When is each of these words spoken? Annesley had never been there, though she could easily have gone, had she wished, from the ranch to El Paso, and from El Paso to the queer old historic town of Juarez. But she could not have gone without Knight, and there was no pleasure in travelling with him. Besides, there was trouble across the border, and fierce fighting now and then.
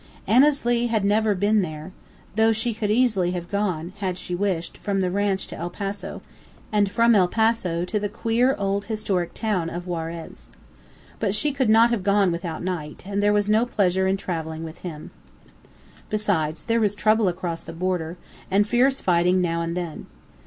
Annesley 0.25 0.87
had 0.87 1.05
never 1.05 1.35
been 1.35 1.61
there, 1.61 1.91
though 2.35 2.51
she 2.51 2.73
could 2.73 2.89
easily 2.89 3.29
have 3.33 3.51
gone, 3.51 3.93
had 3.99 4.17
she 4.17 4.33
wished, 4.33 4.79
from 4.79 4.99
the 4.99 5.11
ranch 5.11 5.45
to 5.45 5.55
El 5.55 5.69
Paso, 5.69 6.23
and 6.71 6.89
from 6.89 7.13
El 7.13 7.27
Paso 7.27 7.85
to 7.85 7.99
the 7.99 8.09
queer 8.09 8.55
old 8.57 8.85
historic 8.85 9.31
town 9.35 9.69
of 9.69 9.85
Juarez. 9.85 10.49
But 11.19 11.35
she 11.35 11.51
could 11.51 11.69
not 11.69 11.91
have 11.91 12.01
gone 12.01 12.31
without 12.31 12.63
Knight, 12.63 13.03
and 13.05 13.21
there 13.21 13.31
was 13.31 13.47
no 13.47 13.63
pleasure 13.63 14.07
in 14.07 14.17
travelling 14.17 14.63
with 14.63 14.79
him. 14.79 15.11
Besides, 16.09 16.63
there 16.63 16.79
was 16.81 16.95
trouble 16.95 17.27
across 17.27 17.61
the 17.61 17.71
border, 17.71 18.17
and 18.49 18.67
fierce 18.67 18.99
fighting 19.01 19.39
now 19.39 19.61
and 19.61 19.77
then. 19.77 20.07